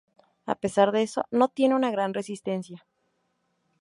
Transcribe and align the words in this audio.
A 0.53 0.55
pesar 0.63 0.87
de 0.91 1.03
eso, 1.03 1.25
no 1.29 1.47
tienen 1.49 1.77
una 1.77 1.91
gran 1.91 2.15
resistencia. 2.15 2.87